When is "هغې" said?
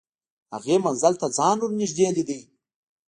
0.53-0.75